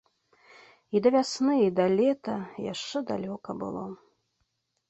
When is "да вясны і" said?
1.07-1.67